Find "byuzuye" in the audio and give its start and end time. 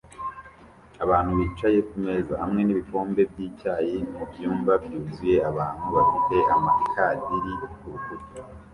4.83-5.35